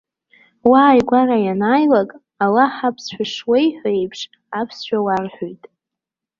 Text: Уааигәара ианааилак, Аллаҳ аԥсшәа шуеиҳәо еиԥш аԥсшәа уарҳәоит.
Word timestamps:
Уааигәара 0.69 1.37
ианааилак, 1.45 2.09
Аллаҳ 2.43 2.75
аԥсшәа 2.87 3.23
шуеиҳәо 3.33 3.89
еиԥш 3.97 4.19
аԥсшәа 4.59 4.97
уарҳәоит. 5.05 5.63